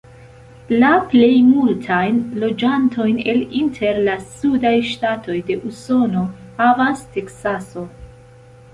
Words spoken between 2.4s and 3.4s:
loĝantojn